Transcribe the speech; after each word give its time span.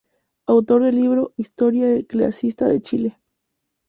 Autor 0.47 0.83
del 0.85 0.95
libro 0.95 1.31
"Historia 1.37 1.93
Eclesiástica 1.95 2.65
de 2.65 2.81
Chile. 2.81 3.19